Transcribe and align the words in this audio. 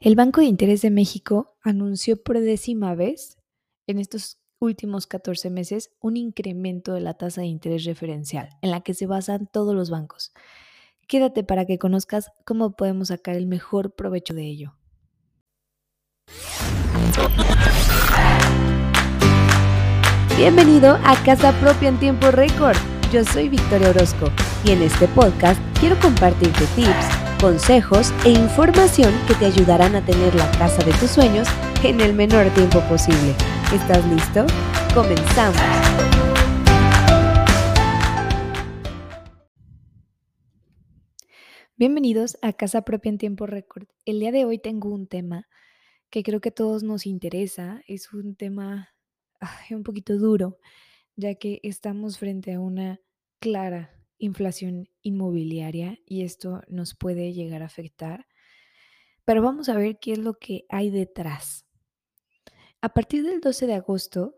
El 0.00 0.16
Banco 0.16 0.40
de 0.40 0.46
Interés 0.46 0.82
de 0.82 0.90
México 0.90 1.56
anunció 1.62 2.22
por 2.22 2.38
décima 2.40 2.94
vez 2.94 3.38
en 3.86 3.98
estos 3.98 4.38
últimos 4.58 5.06
14 5.06 5.50
meses 5.50 5.90
un 6.00 6.16
incremento 6.16 6.94
de 6.94 7.00
la 7.00 7.14
tasa 7.14 7.42
de 7.42 7.46
interés 7.46 7.84
referencial 7.84 8.50
en 8.60 8.70
la 8.70 8.80
que 8.80 8.94
se 8.94 9.06
basan 9.06 9.48
todos 9.50 9.74
los 9.74 9.90
bancos. 9.90 10.32
Quédate 11.06 11.44
para 11.44 11.64
que 11.64 11.78
conozcas 11.78 12.32
cómo 12.44 12.76
podemos 12.76 13.08
sacar 13.08 13.36
el 13.36 13.46
mejor 13.46 13.94
provecho 13.94 14.34
de 14.34 14.44
ello. 14.44 14.74
Bienvenido 20.36 20.98
a 21.04 21.14
Casa 21.24 21.52
Propia 21.60 21.88
en 21.88 22.00
tiempo 22.00 22.30
récord. 22.30 22.76
Yo 23.12 23.24
soy 23.24 23.48
Victoria 23.48 23.90
Orozco 23.90 24.30
y 24.64 24.72
en 24.72 24.82
este 24.82 25.06
podcast 25.08 25.60
quiero 25.78 25.98
compartirte 26.00 26.66
tips 26.74 27.23
consejos 27.44 28.10
e 28.24 28.30
información 28.30 29.12
que 29.28 29.34
te 29.34 29.44
ayudarán 29.44 29.94
a 29.94 30.02
tener 30.02 30.34
la 30.34 30.50
casa 30.52 30.82
de 30.82 30.92
tus 30.92 31.10
sueños 31.10 31.46
en 31.82 32.00
el 32.00 32.14
menor 32.14 32.48
tiempo 32.54 32.80
posible. 32.88 33.34
¿Estás 33.70 34.02
listo? 34.08 34.46
Comenzamos. 34.94 35.60
Bienvenidos 41.76 42.38
a 42.40 42.54
Casa 42.54 42.80
Propia 42.80 43.10
en 43.10 43.18
Tiempo 43.18 43.44
Récord. 43.44 43.88
El 44.06 44.20
día 44.20 44.32
de 44.32 44.46
hoy 44.46 44.58
tengo 44.58 44.88
un 44.88 45.06
tema 45.06 45.46
que 46.08 46.22
creo 46.22 46.40
que 46.40 46.48
a 46.48 46.54
todos 46.54 46.82
nos 46.82 47.04
interesa. 47.04 47.82
Es 47.86 48.14
un 48.14 48.36
tema 48.36 48.88
un 49.70 49.82
poquito 49.82 50.16
duro, 50.16 50.56
ya 51.14 51.34
que 51.34 51.60
estamos 51.62 52.16
frente 52.16 52.54
a 52.54 52.60
una 52.60 53.02
clara 53.38 53.93
inflación 54.18 54.88
inmobiliaria 55.02 55.98
y 56.06 56.22
esto 56.22 56.62
nos 56.68 56.94
puede 56.94 57.32
llegar 57.32 57.62
a 57.62 57.66
afectar. 57.66 58.26
Pero 59.24 59.42
vamos 59.42 59.68
a 59.68 59.76
ver 59.76 59.98
qué 59.98 60.12
es 60.12 60.18
lo 60.18 60.34
que 60.38 60.66
hay 60.68 60.90
detrás. 60.90 61.66
A 62.80 62.90
partir 62.90 63.24
del 63.24 63.40
12 63.40 63.66
de 63.66 63.74
agosto, 63.74 64.36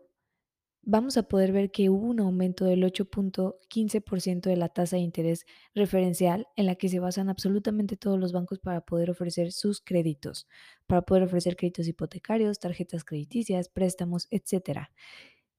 vamos 0.89 1.17
a 1.17 1.23
poder 1.23 1.51
ver 1.51 1.69
que 1.69 1.89
hubo 1.89 2.07
un 2.07 2.21
aumento 2.21 2.63
del 2.63 2.81
8.15% 2.83 4.49
de 4.49 4.55
la 4.55 4.69
tasa 4.69 4.95
de 4.95 5.01
interés 5.01 5.45
referencial 5.75 6.47
en 6.55 6.65
la 6.65 6.75
que 6.75 6.87
se 6.87 6.99
basan 6.99 7.27
absolutamente 7.27 7.97
todos 7.97 8.17
los 8.17 8.31
bancos 8.31 8.59
para 8.59 8.79
poder 8.79 9.09
ofrecer 9.09 9.51
sus 9.51 9.81
créditos, 9.81 10.47
para 10.87 11.01
poder 11.01 11.23
ofrecer 11.23 11.57
créditos 11.57 11.89
hipotecarios, 11.89 12.59
tarjetas 12.59 13.03
crediticias, 13.03 13.67
préstamos, 13.67 14.29
etc. 14.31 14.87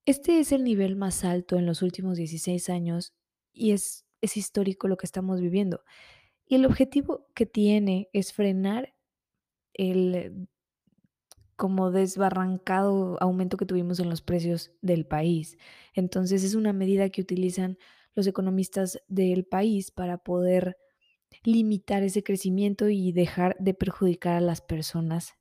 Este 0.07 0.41
es 0.41 0.51
el 0.51 0.65
nivel 0.65 0.97
más 0.97 1.23
alto 1.25 1.59
en 1.59 1.67
los 1.67 1.83
últimos 1.83 2.17
16 2.17 2.71
años 2.71 3.13
y 3.53 3.73
es 3.73 4.07
es 4.21 4.37
histórico 4.37 4.89
lo 4.89 4.97
que 4.97 5.07
estamos 5.07 5.41
viviendo. 5.41 5.83
Y 6.47 6.57
el 6.57 6.67
objetivo 6.67 7.27
que 7.35 7.47
tiene 7.47 8.09
es 8.13 8.33
frenar 8.33 8.95
el 9.75 10.49
como 11.57 11.91
desbarrancado 11.91 13.21
aumento 13.21 13.57
que 13.57 13.67
tuvimos 13.67 13.99
en 13.99 14.09
los 14.09 14.23
precios 14.23 14.71
del 14.81 15.07
país. 15.07 15.59
Entonces 15.93 16.45
es 16.45 16.55
una 16.55 16.73
medida 16.73 17.11
que 17.11 17.21
utilizan 17.21 17.79
los 18.15 18.29
economistas 18.29 19.03
del 19.09 19.45
país 19.45 19.91
para 19.91 20.19
poder 20.19 20.77
limitar 21.43 22.05
ese 22.05 22.23
crecimiento 22.23 22.89
y 22.89 23.13
dejar 23.13 23.57
de 23.59 23.75
perjudicar 23.75 24.37
a 24.37 24.41
las 24.41 24.61
personas 24.61 25.35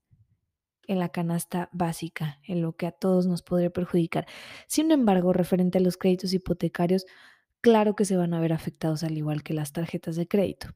en 0.87 0.99
la 0.99 1.09
canasta 1.09 1.69
básica, 1.71 2.39
en 2.47 2.61
lo 2.61 2.75
que 2.75 2.87
a 2.87 2.91
todos 2.91 3.27
nos 3.27 3.43
podría 3.43 3.69
perjudicar. 3.69 4.25
Sin 4.67 4.91
embargo, 4.91 5.33
referente 5.33 5.77
a 5.77 5.81
los 5.81 5.97
créditos 5.97 6.33
hipotecarios, 6.33 7.05
claro 7.67 7.97
que 7.97 8.05
se 8.05 8.15
van 8.15 8.33
a 8.33 8.39
ver 8.39 8.53
afectados 8.53 9.03
al 9.03 9.17
igual 9.17 9.43
que 9.43 9.53
las 9.53 9.73
tarjetas 9.73 10.15
de 10.15 10.25
crédito 10.25 10.69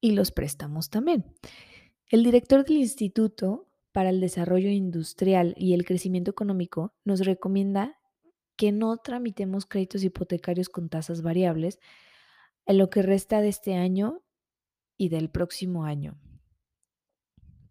y 0.00 0.12
los 0.12 0.32
préstamos 0.32 0.88
también. 0.88 1.26
El 2.08 2.24
director 2.24 2.64
del 2.64 2.78
Instituto 2.78 3.68
para 3.92 4.08
el 4.08 4.18
Desarrollo 4.18 4.70
Industrial 4.70 5.52
y 5.58 5.74
el 5.74 5.84
Crecimiento 5.84 6.30
Económico 6.30 6.94
nos 7.04 7.20
recomienda 7.20 7.98
que 8.56 8.72
no 8.72 8.96
tramitemos 8.96 9.66
créditos 9.66 10.04
hipotecarios 10.04 10.70
con 10.70 10.88
tasas 10.88 11.20
variables 11.20 11.78
en 12.64 12.78
lo 12.78 12.88
que 12.88 13.02
resta 13.02 13.42
de 13.42 13.48
este 13.48 13.74
año 13.74 14.22
y 14.96 15.10
del 15.10 15.28
próximo 15.28 15.84
año. 15.84 16.18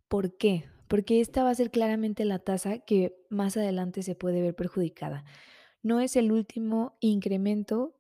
¿Por 0.07 0.38
qué? 0.38 0.66
Porque 0.88 1.19
esta 1.19 1.41
va 1.41 1.49
a 1.49 1.55
ser 1.55 1.72
claramente 1.72 2.25
la 2.25 2.38
tasa 2.38 2.78
que 2.78 3.16
más 3.31 3.57
adelante 3.57 4.03
se 4.03 4.13
puede 4.13 4.39
ver 4.39 4.55
perjudicada. 4.55 5.25
No 5.81 5.99
es 5.99 6.16
el 6.16 6.31
último 6.31 6.95
incremento 6.99 7.97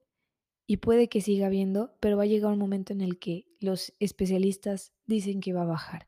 y 0.71 0.77
puede 0.77 1.09
que 1.09 1.19
siga 1.19 1.47
habiendo, 1.47 1.97
pero 1.99 2.15
va 2.15 2.23
a 2.23 2.27
llegar 2.27 2.53
un 2.53 2.57
momento 2.57 2.93
en 2.93 3.01
el 3.01 3.19
que 3.19 3.45
los 3.59 3.93
especialistas 3.99 4.93
dicen 5.05 5.41
que 5.41 5.51
va 5.51 5.63
a 5.63 5.65
bajar 5.65 6.07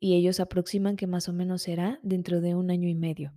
y 0.00 0.16
ellos 0.16 0.40
aproximan 0.40 0.96
que 0.96 1.06
más 1.06 1.28
o 1.28 1.32
menos 1.32 1.62
será 1.62 2.00
dentro 2.02 2.40
de 2.40 2.56
un 2.56 2.72
año 2.72 2.88
y 2.88 2.96
medio. 2.96 3.32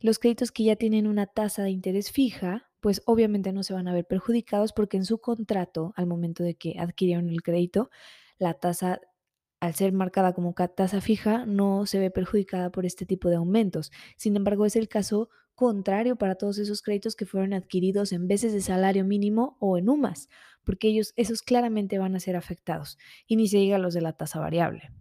Los 0.00 0.18
créditos 0.18 0.52
que 0.52 0.64
ya 0.64 0.76
tienen 0.76 1.06
una 1.06 1.24
tasa 1.24 1.62
de 1.62 1.70
interés 1.70 2.12
fija, 2.12 2.70
pues 2.80 3.00
obviamente 3.06 3.54
no 3.54 3.62
se 3.62 3.72
van 3.72 3.88
a 3.88 3.94
ver 3.94 4.04
perjudicados 4.04 4.74
porque 4.74 4.98
en 4.98 5.06
su 5.06 5.16
contrato, 5.16 5.94
al 5.96 6.06
momento 6.06 6.44
de 6.44 6.54
que 6.54 6.78
adquirieron 6.78 7.30
el 7.30 7.40
crédito, 7.40 7.88
la 8.36 8.52
tasa, 8.52 9.00
al 9.60 9.74
ser 9.74 9.94
marcada 9.94 10.34
como 10.34 10.52
tasa 10.52 11.00
fija, 11.00 11.46
no 11.46 11.86
se 11.86 11.98
ve 11.98 12.10
perjudicada 12.10 12.70
por 12.70 12.84
este 12.84 13.06
tipo 13.06 13.30
de 13.30 13.36
aumentos. 13.36 13.92
Sin 14.18 14.36
embargo, 14.36 14.66
es 14.66 14.76
el 14.76 14.88
caso 14.88 15.30
contrario 15.58 16.14
para 16.14 16.36
todos 16.36 16.58
esos 16.58 16.82
créditos 16.82 17.16
que 17.16 17.26
fueron 17.26 17.52
adquiridos 17.52 18.12
en 18.12 18.28
veces 18.28 18.52
de 18.52 18.60
salario 18.60 19.04
mínimo 19.04 19.56
o 19.58 19.76
en 19.76 19.88
UMAS, 19.88 20.28
porque 20.62 20.86
ellos, 20.86 21.12
esos 21.16 21.42
claramente 21.42 21.98
van 21.98 22.14
a 22.14 22.20
ser 22.20 22.36
afectados, 22.36 22.96
y 23.26 23.34
ni 23.34 23.48
se 23.48 23.56
diga 23.56 23.76
los 23.76 23.92
de 23.92 24.00
la 24.00 24.12
tasa 24.12 24.38
variable. 24.38 24.92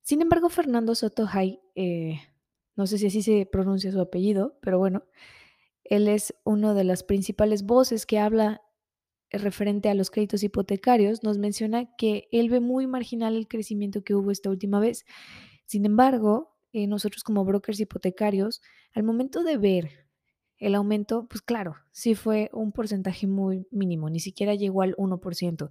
Sin 0.00 0.22
embargo, 0.22 0.48
Fernando 0.48 0.94
Soto 0.94 1.28
eh, 1.74 2.20
no 2.76 2.86
sé 2.86 2.98
si 2.98 3.08
así 3.08 3.20
se 3.22 3.48
pronuncia 3.50 3.90
su 3.90 4.00
apellido, 4.00 4.60
pero 4.62 4.78
bueno, 4.78 5.02
él 5.82 6.06
es 6.06 6.36
uno 6.44 6.74
de 6.74 6.84
las 6.84 7.02
principales 7.02 7.64
voces 7.64 8.06
que 8.06 8.20
habla 8.20 8.62
referente 9.32 9.88
a 9.88 9.94
los 9.94 10.12
créditos 10.12 10.44
hipotecarios, 10.44 11.24
nos 11.24 11.38
menciona 11.38 11.96
que 11.96 12.28
él 12.30 12.48
ve 12.48 12.60
muy 12.60 12.86
marginal 12.86 13.34
el 13.34 13.48
crecimiento 13.48 14.04
que 14.04 14.14
hubo 14.14 14.30
esta 14.30 14.50
última 14.50 14.78
vez. 14.78 15.04
Sin 15.66 15.84
embargo, 15.84 16.53
eh, 16.74 16.88
nosotros 16.88 17.22
como 17.22 17.44
brokers 17.44 17.78
hipotecarios, 17.78 18.60
al 18.92 19.04
momento 19.04 19.44
de 19.44 19.58
ver 19.58 20.08
el 20.58 20.74
aumento, 20.74 21.28
pues 21.28 21.40
claro, 21.40 21.76
sí 21.92 22.16
fue 22.16 22.50
un 22.52 22.72
porcentaje 22.72 23.28
muy 23.28 23.68
mínimo, 23.70 24.10
ni 24.10 24.18
siquiera 24.18 24.56
llegó 24.56 24.82
al 24.82 24.96
1%, 24.96 25.70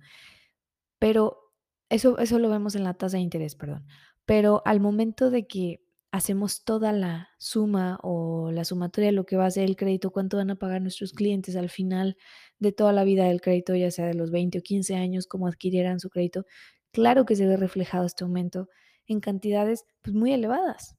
pero 1.00 1.52
eso, 1.90 2.18
eso 2.20 2.40
lo 2.40 2.50
vemos 2.50 2.76
en 2.76 2.86
la 2.86 2.94
tasa 2.94 3.18
de 3.18 3.24
interés, 3.24 3.56
perdón. 3.56 3.86
Pero 4.24 4.62
al 4.64 4.80
momento 4.80 5.30
de 5.30 5.46
que 5.46 5.84
hacemos 6.12 6.64
toda 6.64 6.94
la 6.94 7.28
suma 7.38 8.00
o 8.02 8.52
la 8.52 8.64
sumatoria 8.64 9.10
de 9.10 9.14
lo 9.14 9.26
que 9.26 9.36
va 9.36 9.46
a 9.46 9.52
ser 9.52 9.66
el 9.66 9.76
crédito, 9.76 10.12
cuánto 10.12 10.38
van 10.38 10.52
a 10.52 10.56
pagar 10.56 10.82
nuestros 10.82 11.12
clientes 11.12 11.58
al 11.58 11.70
final 11.70 12.16
de 12.60 12.72
toda 12.72 12.94
la 12.94 13.04
vida 13.04 13.26
del 13.26 13.42
crédito, 13.42 13.76
ya 13.76 13.92
sea 13.92 14.06
de 14.06 14.14
los 14.14 14.32
20 14.32 14.60
o 14.60 14.62
15 14.62 14.96
años, 14.96 15.28
como 15.28 15.48
adquirieran 15.48 16.00
su 16.00 16.10
crédito, 16.10 16.46
claro 16.94 17.26
que 17.26 17.36
se 17.36 17.46
ve 17.46 17.58
reflejado 17.58 18.06
este 18.06 18.24
aumento 18.24 18.70
en 19.08 19.20
cantidades 19.20 19.86
pues, 20.02 20.16
muy 20.16 20.34
elevadas. 20.34 20.98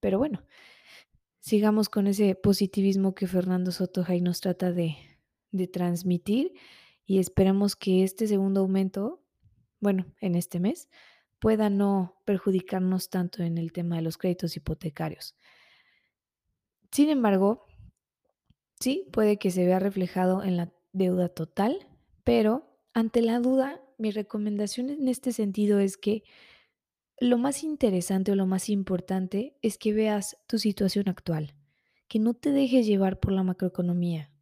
Pero 0.00 0.18
bueno, 0.18 0.42
sigamos 1.40 1.88
con 1.88 2.06
ese 2.06 2.34
positivismo 2.34 3.14
que 3.14 3.26
Fernando 3.26 3.72
Sotojay 3.72 4.20
nos 4.20 4.40
trata 4.40 4.72
de, 4.72 4.96
de 5.50 5.66
transmitir 5.68 6.52
y 7.04 7.18
esperemos 7.18 7.76
que 7.76 8.04
este 8.04 8.26
segundo 8.26 8.60
aumento, 8.60 9.22
bueno, 9.80 10.06
en 10.20 10.34
este 10.34 10.60
mes, 10.60 10.88
pueda 11.40 11.70
no 11.70 12.20
perjudicarnos 12.24 13.10
tanto 13.10 13.42
en 13.42 13.58
el 13.58 13.72
tema 13.72 13.96
de 13.96 14.02
los 14.02 14.18
créditos 14.18 14.56
hipotecarios. 14.56 15.34
Sin 16.92 17.08
embargo, 17.08 17.66
sí, 18.78 19.08
puede 19.12 19.38
que 19.38 19.50
se 19.50 19.64
vea 19.64 19.78
reflejado 19.78 20.42
en 20.42 20.56
la 20.56 20.72
deuda 20.92 21.28
total, 21.28 21.88
pero 22.24 22.70
ante 22.92 23.22
la 23.22 23.38
duda, 23.40 23.80
mi 23.98 24.10
recomendación 24.10 24.90
en 24.90 25.08
este 25.08 25.32
sentido 25.32 25.80
es 25.80 25.96
que 25.96 26.22
lo 27.20 27.36
más 27.36 27.62
interesante 27.62 28.32
o 28.32 28.34
lo 28.34 28.46
más 28.46 28.70
importante 28.70 29.54
es 29.60 29.76
que 29.76 29.92
veas 29.92 30.38
tu 30.46 30.58
situación 30.58 31.08
actual, 31.08 31.54
que 32.08 32.18
no 32.18 32.32
te 32.32 32.50
dejes 32.50 32.86
llevar 32.86 33.20
por 33.20 33.32
la 33.32 33.42
macroeconomía. 33.42 34.32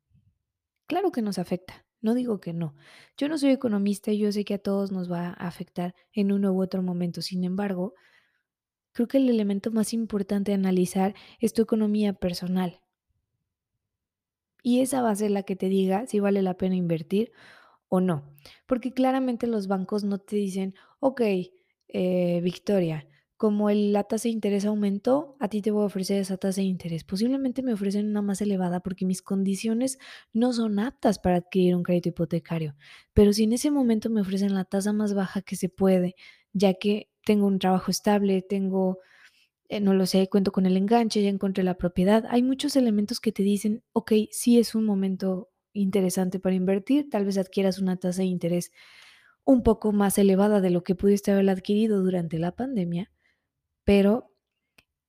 Claro 0.86 1.10
que 1.10 1.20
nos 1.20 1.38
afecta, 1.38 1.84
no 2.00 2.14
digo 2.14 2.40
que 2.40 2.52
no. 2.52 2.76
Yo 3.16 3.28
no 3.28 3.36
soy 3.36 3.50
economista 3.50 4.12
y 4.12 4.18
yo 4.18 4.30
sé 4.30 4.44
que 4.44 4.54
a 4.54 4.62
todos 4.62 4.92
nos 4.92 5.10
va 5.10 5.30
a 5.30 5.48
afectar 5.48 5.96
en 6.12 6.30
uno 6.30 6.52
u 6.52 6.62
otro 6.62 6.80
momento. 6.80 7.20
Sin 7.20 7.42
embargo, 7.42 7.94
creo 8.92 9.08
que 9.08 9.18
el 9.18 9.28
elemento 9.28 9.72
más 9.72 9.92
importante 9.92 10.52
a 10.52 10.54
analizar 10.54 11.16
es 11.40 11.52
tu 11.52 11.62
economía 11.62 12.12
personal. 12.12 12.80
Y 14.62 14.80
esa 14.82 15.02
va 15.02 15.10
a 15.10 15.16
ser 15.16 15.32
la 15.32 15.42
que 15.42 15.56
te 15.56 15.68
diga 15.68 16.06
si 16.06 16.20
vale 16.20 16.42
la 16.42 16.56
pena 16.56 16.76
invertir 16.76 17.32
o 17.88 18.00
no. 18.00 18.36
Porque 18.66 18.92
claramente 18.92 19.48
los 19.48 19.66
bancos 19.66 20.04
no 20.04 20.18
te 20.18 20.36
dicen, 20.36 20.74
ok, 21.00 21.22
eh, 21.88 22.40
Victoria, 22.42 23.06
como 23.38 23.70
la 23.70 24.02
tasa 24.02 24.24
de 24.24 24.30
interés 24.30 24.64
aumentó, 24.66 25.36
a 25.38 25.48
ti 25.48 25.62
te 25.62 25.70
voy 25.70 25.84
a 25.84 25.86
ofrecer 25.86 26.20
esa 26.20 26.36
tasa 26.36 26.60
de 26.60 26.66
interés. 26.66 27.04
Posiblemente 27.04 27.62
me 27.62 27.72
ofrecen 27.72 28.08
una 28.08 28.20
más 28.20 28.40
elevada 28.40 28.80
porque 28.80 29.06
mis 29.06 29.22
condiciones 29.22 29.98
no 30.32 30.52
son 30.52 30.80
aptas 30.80 31.20
para 31.20 31.36
adquirir 31.36 31.76
un 31.76 31.84
crédito 31.84 32.08
hipotecario. 32.08 32.74
Pero 33.14 33.32
si 33.32 33.44
en 33.44 33.52
ese 33.52 33.70
momento 33.70 34.10
me 34.10 34.22
ofrecen 34.22 34.54
la 34.54 34.64
tasa 34.64 34.92
más 34.92 35.14
baja 35.14 35.40
que 35.40 35.54
se 35.54 35.68
puede, 35.68 36.16
ya 36.52 36.74
que 36.74 37.10
tengo 37.24 37.46
un 37.46 37.60
trabajo 37.60 37.92
estable, 37.92 38.42
tengo, 38.42 38.98
eh, 39.68 39.80
no 39.80 39.94
lo 39.94 40.06
sé, 40.06 40.28
cuento 40.28 40.50
con 40.50 40.66
el 40.66 40.76
enganche, 40.76 41.22
ya 41.22 41.28
encontré 41.28 41.62
la 41.62 41.78
propiedad. 41.78 42.24
Hay 42.30 42.42
muchos 42.42 42.74
elementos 42.74 43.20
que 43.20 43.30
te 43.30 43.44
dicen, 43.44 43.84
ok, 43.92 44.12
sí 44.32 44.58
es 44.58 44.74
un 44.74 44.84
momento 44.84 45.50
interesante 45.72 46.40
para 46.40 46.56
invertir, 46.56 47.08
tal 47.08 47.24
vez 47.24 47.38
adquieras 47.38 47.78
una 47.78 47.96
tasa 47.98 48.22
de 48.22 48.28
interés 48.28 48.72
un 49.48 49.62
poco 49.62 49.92
más 49.92 50.18
elevada 50.18 50.60
de 50.60 50.68
lo 50.68 50.84
que 50.84 50.94
pudiste 50.94 51.30
haber 51.30 51.48
adquirido 51.48 52.02
durante 52.02 52.38
la 52.38 52.52
pandemia, 52.52 53.10
pero 53.82 54.36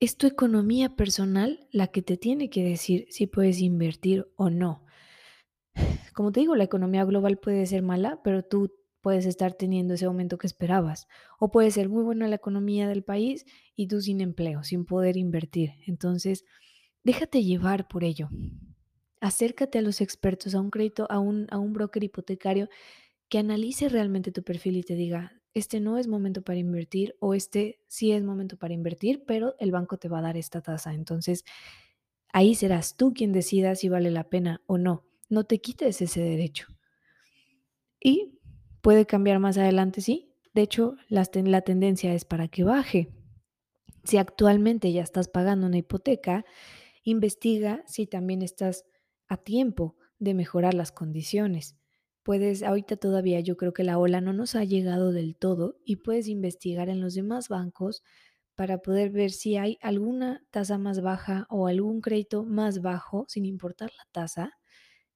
es 0.00 0.16
tu 0.16 0.26
economía 0.26 0.96
personal 0.96 1.68
la 1.72 1.88
que 1.88 2.00
te 2.00 2.16
tiene 2.16 2.48
que 2.48 2.64
decir 2.64 3.04
si 3.10 3.26
puedes 3.26 3.60
invertir 3.60 4.32
o 4.36 4.48
no. 4.48 4.86
Como 6.14 6.32
te 6.32 6.40
digo, 6.40 6.56
la 6.56 6.64
economía 6.64 7.04
global 7.04 7.36
puede 7.36 7.66
ser 7.66 7.82
mala, 7.82 8.22
pero 8.24 8.42
tú 8.42 8.72
puedes 9.02 9.26
estar 9.26 9.52
teniendo 9.52 9.92
ese 9.92 10.06
aumento 10.06 10.38
que 10.38 10.46
esperabas. 10.46 11.06
O 11.38 11.50
puede 11.50 11.70
ser 11.70 11.90
muy 11.90 12.02
buena 12.02 12.26
la 12.26 12.36
economía 12.36 12.88
del 12.88 13.04
país 13.04 13.44
y 13.76 13.88
tú 13.88 14.00
sin 14.00 14.22
empleo, 14.22 14.64
sin 14.64 14.86
poder 14.86 15.18
invertir. 15.18 15.72
Entonces, 15.86 16.46
déjate 17.04 17.44
llevar 17.44 17.88
por 17.88 18.04
ello. 18.04 18.30
Acércate 19.20 19.80
a 19.80 19.82
los 19.82 20.00
expertos, 20.00 20.54
a 20.54 20.62
un 20.62 20.70
crédito, 20.70 21.06
a 21.10 21.18
un, 21.18 21.46
a 21.50 21.58
un 21.58 21.74
broker 21.74 22.02
hipotecario 22.02 22.70
que 23.30 23.38
analice 23.38 23.88
realmente 23.88 24.32
tu 24.32 24.42
perfil 24.42 24.76
y 24.76 24.82
te 24.82 24.96
diga, 24.96 25.40
este 25.54 25.80
no 25.80 25.98
es 25.98 26.08
momento 26.08 26.42
para 26.42 26.58
invertir 26.58 27.16
o 27.20 27.32
este 27.32 27.80
sí 27.86 28.12
es 28.12 28.24
momento 28.24 28.56
para 28.58 28.74
invertir, 28.74 29.24
pero 29.24 29.54
el 29.58 29.70
banco 29.70 29.96
te 29.96 30.08
va 30.08 30.18
a 30.18 30.22
dar 30.22 30.36
esta 30.36 30.60
tasa. 30.60 30.92
Entonces, 30.94 31.44
ahí 32.32 32.54
serás 32.56 32.96
tú 32.96 33.14
quien 33.14 33.32
decida 33.32 33.76
si 33.76 33.88
vale 33.88 34.10
la 34.10 34.28
pena 34.28 34.62
o 34.66 34.78
no. 34.78 35.06
No 35.28 35.44
te 35.44 35.60
quites 35.60 36.02
ese 36.02 36.20
derecho. 36.20 36.66
Y 38.00 38.40
puede 38.82 39.06
cambiar 39.06 39.38
más 39.38 39.58
adelante, 39.58 40.00
sí. 40.00 40.34
De 40.52 40.62
hecho, 40.62 40.96
la, 41.08 41.28
la 41.32 41.60
tendencia 41.60 42.12
es 42.12 42.24
para 42.24 42.48
que 42.48 42.64
baje. 42.64 43.10
Si 44.02 44.16
actualmente 44.16 44.92
ya 44.92 45.02
estás 45.02 45.28
pagando 45.28 45.68
una 45.68 45.78
hipoteca, 45.78 46.44
investiga 47.04 47.84
si 47.86 48.06
también 48.06 48.42
estás 48.42 48.84
a 49.28 49.36
tiempo 49.36 49.96
de 50.18 50.34
mejorar 50.34 50.74
las 50.74 50.90
condiciones. 50.90 51.79
Puedes, 52.22 52.62
ahorita 52.62 52.96
todavía 52.96 53.40
yo 53.40 53.56
creo 53.56 53.72
que 53.72 53.84
la 53.84 53.98
ola 53.98 54.20
no 54.20 54.32
nos 54.32 54.54
ha 54.54 54.64
llegado 54.64 55.12
del 55.12 55.36
todo 55.36 55.78
y 55.84 55.96
puedes 55.96 56.28
investigar 56.28 56.88
en 56.88 57.00
los 57.00 57.14
demás 57.14 57.48
bancos 57.48 58.02
para 58.56 58.78
poder 58.78 59.10
ver 59.10 59.30
si 59.30 59.56
hay 59.56 59.78
alguna 59.80 60.44
tasa 60.50 60.76
más 60.76 61.00
baja 61.00 61.46
o 61.48 61.66
algún 61.66 62.02
crédito 62.02 62.44
más 62.44 62.82
bajo, 62.82 63.24
sin 63.28 63.46
importar 63.46 63.90
la 63.96 64.04
tasa, 64.12 64.52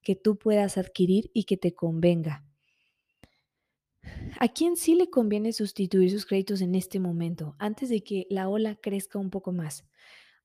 que 0.03 0.17
tú 0.17 0.39
puedas 0.39 0.79
adquirir 0.79 1.31
y 1.35 1.45
que 1.45 1.59
te 1.59 1.75
convenga. 1.75 2.45
¿A 4.39 4.49
quién 4.49 4.77
sí 4.77 4.95
le 4.95 5.11
conviene 5.11 5.53
sustituir 5.53 6.11
sus 6.11 6.27
créditos 6.27 6.61
en 6.61 6.75
este 6.75 7.01
momento, 7.01 7.55
antes 7.59 7.89
de 7.89 8.03
que 8.03 8.27
la 8.31 8.49
ola 8.49 8.77
crezca 8.77 9.19
un 9.19 9.31
poco 9.31 9.53
más? 9.53 9.85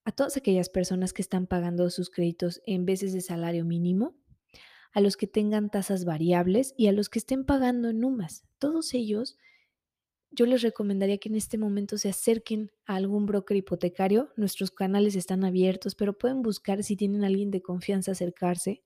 A 0.06 0.12
todas 0.12 0.38
aquellas 0.38 0.70
personas 0.70 1.14
que 1.14 1.22
están 1.22 1.48
pagando 1.48 1.90
sus 1.90 2.10
créditos 2.10 2.62
en 2.66 2.86
veces 2.86 3.14
de 3.14 3.22
salario 3.22 3.66
mínimo, 3.66 4.19
a 4.92 5.02
los 5.02 5.18
que 5.18 5.28
tengan 5.28 5.70
tasas 5.70 6.06
variables 6.06 6.74
y 6.78 6.88
a 6.88 6.92
los 6.92 7.10
que 7.10 7.20
estén 7.20 7.46
pagando 7.46 7.90
en 7.90 8.04
UMAS. 8.04 8.44
Todos 8.58 8.94
ellos, 8.94 9.38
yo 10.32 10.46
les 10.46 10.62
recomendaría 10.62 11.18
que 11.18 11.30
en 11.30 11.36
este 11.36 11.58
momento 11.58 11.98
se 11.98 12.10
acerquen 12.10 12.72
a 12.86 12.96
algún 12.96 13.26
broker 13.26 13.58
hipotecario. 13.58 14.32
Nuestros 14.36 14.72
canales 14.72 15.16
están 15.16 15.44
abiertos, 15.44 15.96
pero 15.96 16.18
pueden 16.18 16.42
buscar 16.42 16.84
si 16.84 16.96
tienen 16.96 17.24
alguien 17.24 17.52
de 17.52 17.62
confianza 17.62 18.12
acercarse 18.12 18.84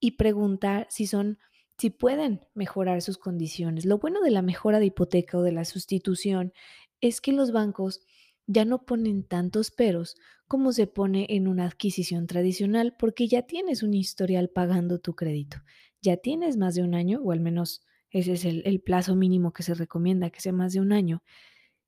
y 0.00 0.12
preguntar 0.12 0.86
si 0.90 1.06
son 1.06 1.38
si 1.78 1.88
pueden 1.88 2.46
mejorar 2.52 3.00
sus 3.00 3.16
condiciones. 3.16 3.86
Lo 3.86 3.96
bueno 3.96 4.20
de 4.20 4.30
la 4.30 4.42
mejora 4.42 4.80
de 4.80 4.86
hipoteca 4.86 5.38
o 5.38 5.42
de 5.42 5.52
la 5.52 5.64
sustitución 5.64 6.52
es 7.00 7.22
que 7.22 7.32
los 7.32 7.52
bancos 7.52 8.02
ya 8.50 8.64
no 8.64 8.84
ponen 8.84 9.22
tantos 9.22 9.70
peros 9.70 10.16
como 10.48 10.72
se 10.72 10.88
pone 10.88 11.26
en 11.30 11.46
una 11.46 11.66
adquisición 11.66 12.26
tradicional 12.26 12.96
porque 12.98 13.28
ya 13.28 13.42
tienes 13.42 13.84
un 13.84 13.94
historial 13.94 14.48
pagando 14.48 14.98
tu 14.98 15.14
crédito. 15.14 15.58
Ya 16.02 16.16
tienes 16.16 16.56
más 16.56 16.74
de 16.74 16.82
un 16.82 16.94
año, 16.94 17.20
o 17.22 17.30
al 17.30 17.38
menos 17.38 17.86
ese 18.10 18.32
es 18.32 18.44
el, 18.44 18.80
plazo 18.80 19.14
mínimo 19.14 19.52
que 19.52 19.62
se 19.62 19.74
recomienda, 19.74 20.30
que 20.30 20.40
sea 20.40 20.52
más 20.52 20.72
de 20.72 20.80
un 20.80 20.92
año. 20.92 21.22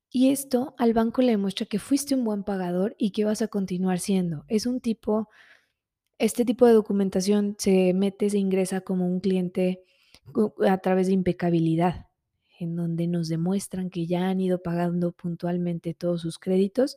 Y 0.09 0.31
esto 0.31 0.75
al 0.79 0.94
banco 0.94 1.20
le 1.20 1.32
demuestra 1.32 1.67
que 1.67 1.81
fuiste 1.81 2.14
un 2.14 2.23
buen 2.23 2.44
pagador 2.44 2.94
y 2.97 3.11
que 3.11 3.25
vas 3.25 3.43
a 3.43 3.49
continuar 3.49 3.99
siendo. 3.99 4.44
Es 4.47 4.67
un 4.67 4.81
tipo, 4.81 5.29
este 6.19 6.44
tipo 6.44 6.67
de 6.67 6.75
documentación 6.75 7.56
se 7.59 7.93
mete, 7.93 8.31
se 8.31 8.38
ingresa 8.38 8.82
como 8.82 9.06
un 9.06 9.19
cliente 9.19 9.82
a 10.69 10.79
través 10.79 11.09
de 11.09 11.14
impecabilidad 11.14 12.12
en 12.62 12.76
donde 12.76 13.06
nos 13.06 13.29
demuestran 13.29 13.91
que 13.91 14.06
ya 14.06 14.29
han 14.29 14.41
ido 14.41 14.62
pagando 14.62 15.12
puntualmente 15.12 15.94
todos 15.94 16.20
sus 16.20 16.38
créditos 16.38 16.97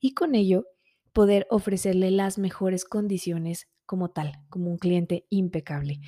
y 0.00 0.12
con 0.14 0.34
ello 0.34 0.66
poder 1.12 1.46
ofrecerle 1.50 2.10
las 2.10 2.38
mejores 2.38 2.84
condiciones 2.84 3.68
como 3.86 4.10
tal, 4.10 4.32
como 4.48 4.70
un 4.70 4.78
cliente 4.78 5.26
impecable. 5.30 6.00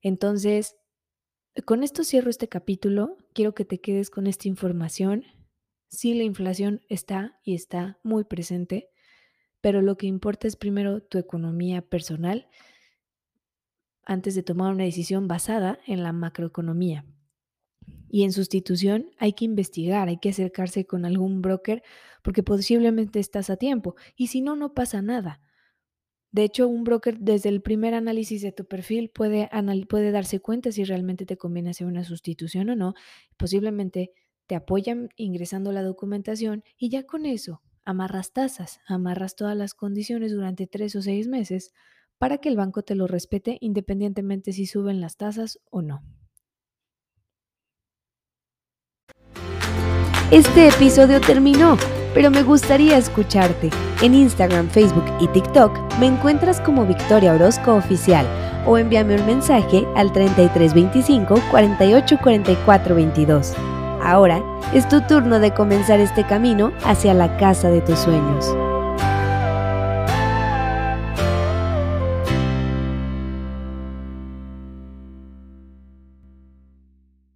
Entonces, 0.00 0.76
con 1.64 1.82
esto 1.82 2.04
cierro 2.04 2.30
este 2.30 2.48
capítulo. 2.48 3.16
Quiero 3.32 3.54
que 3.54 3.64
te 3.64 3.80
quedes 3.80 4.10
con 4.10 4.26
esta 4.26 4.48
información. 4.48 5.24
Sí, 5.88 6.14
la 6.14 6.24
inflación 6.24 6.82
está 6.88 7.38
y 7.44 7.54
está 7.54 7.98
muy 8.02 8.24
presente, 8.24 8.90
pero 9.60 9.80
lo 9.80 9.96
que 9.96 10.06
importa 10.06 10.46
es 10.48 10.56
primero 10.56 11.02
tu 11.02 11.18
economía 11.18 11.82
personal 11.82 12.48
antes 14.04 14.34
de 14.34 14.42
tomar 14.42 14.72
una 14.72 14.84
decisión 14.84 15.28
basada 15.28 15.80
en 15.86 16.02
la 16.02 16.12
macroeconomía. 16.12 17.04
Y 18.08 18.24
en 18.24 18.32
sustitución 18.32 19.10
hay 19.18 19.32
que 19.32 19.44
investigar, 19.44 20.08
hay 20.08 20.18
que 20.18 20.30
acercarse 20.30 20.86
con 20.86 21.04
algún 21.04 21.42
broker 21.42 21.82
porque 22.22 22.42
posiblemente 22.42 23.20
estás 23.20 23.50
a 23.50 23.56
tiempo. 23.56 23.96
Y 24.16 24.28
si 24.28 24.40
no, 24.40 24.56
no 24.56 24.74
pasa 24.74 25.02
nada. 25.02 25.40
De 26.32 26.44
hecho, 26.44 26.68
un 26.68 26.84
broker 26.84 27.18
desde 27.18 27.48
el 27.48 27.62
primer 27.62 27.94
análisis 27.94 28.42
de 28.42 28.52
tu 28.52 28.66
perfil 28.66 29.10
puede, 29.10 29.48
puede 29.88 30.10
darse 30.10 30.40
cuenta 30.40 30.70
si 30.72 30.84
realmente 30.84 31.24
te 31.24 31.36
conviene 31.36 31.70
hacer 31.70 31.86
una 31.86 32.04
sustitución 32.04 32.68
o 32.70 32.76
no. 32.76 32.94
Posiblemente 33.36 34.12
te 34.46 34.54
apoyan 34.54 35.08
ingresando 35.16 35.72
la 35.72 35.82
documentación 35.82 36.62
y 36.76 36.90
ya 36.90 37.04
con 37.04 37.26
eso 37.26 37.62
amarras 37.84 38.32
tasas, 38.32 38.80
amarras 38.86 39.36
todas 39.36 39.56
las 39.56 39.72
condiciones 39.72 40.32
durante 40.32 40.66
tres 40.66 40.94
o 40.96 41.02
seis 41.02 41.28
meses 41.28 41.72
para 42.18 42.38
que 42.38 42.48
el 42.48 42.56
banco 42.56 42.82
te 42.82 42.96
lo 42.96 43.06
respete 43.06 43.58
independientemente 43.60 44.52
si 44.52 44.66
suben 44.66 45.00
las 45.00 45.16
tasas 45.16 45.60
o 45.70 45.82
no. 45.82 46.02
Este 50.32 50.66
episodio 50.66 51.20
terminó, 51.20 51.78
pero 52.12 52.32
me 52.32 52.42
gustaría 52.42 52.98
escucharte. 52.98 53.70
En 54.02 54.12
Instagram, 54.12 54.68
Facebook 54.68 55.04
y 55.20 55.28
TikTok 55.28 55.78
me 56.00 56.06
encuentras 56.06 56.60
como 56.60 56.84
Victoria 56.84 57.32
Orozco 57.32 57.74
Oficial 57.74 58.26
o 58.66 58.76
envíame 58.76 59.14
un 59.14 59.24
mensaje 59.24 59.86
al 59.94 60.12
3325 60.12 61.40
48 61.52 62.18
22. 62.96 63.54
Ahora 64.02 64.42
es 64.74 64.88
tu 64.88 65.00
turno 65.02 65.38
de 65.38 65.54
comenzar 65.54 66.00
este 66.00 66.26
camino 66.26 66.72
hacia 66.84 67.14
la 67.14 67.36
casa 67.36 67.70
de 67.70 67.80
tus 67.80 68.00
sueños. 68.00 68.52